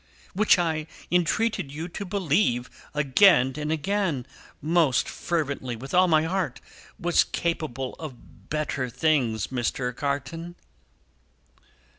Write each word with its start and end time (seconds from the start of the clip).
"Which 0.33 0.57
I 0.57 0.87
entreated 1.11 1.71
you 1.71 1.87
to 1.89 2.05
believe, 2.05 2.71
again 2.95 3.53
and 3.57 3.71
again, 3.71 4.25
most 4.59 5.07
fervently, 5.07 5.75
with 5.75 5.93
all 5.93 6.07
my 6.07 6.23
heart, 6.23 6.59
was 6.99 7.23
capable 7.23 7.93
of 7.99 8.49
better 8.49 8.89
things, 8.89 9.49
Mr. 9.53 9.95
Carton!" 9.95 10.55